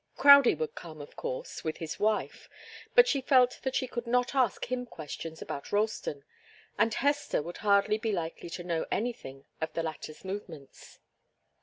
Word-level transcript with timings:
Crowdie 0.17 0.55
would 0.57 0.73
come, 0.73 0.99
of 0.99 1.15
course, 1.15 1.63
with 1.63 1.77
his 1.77 1.99
wife, 1.99 2.49
but 2.95 3.07
she 3.07 3.21
felt 3.21 3.59
that 3.61 3.75
she 3.75 3.85
could 3.85 4.07
not 4.07 4.33
ask 4.33 4.71
him 4.71 4.87
questions 4.87 5.43
about 5.43 5.71
Ralston, 5.71 6.23
and 6.75 6.91
Hester 6.91 7.43
would 7.43 7.57
hardly 7.57 7.99
be 7.99 8.11
likely 8.11 8.49
to 8.49 8.63
know 8.63 8.87
anything 8.89 9.45
of 9.61 9.71
the 9.73 9.83
latter's 9.83 10.25
movements. 10.25 10.97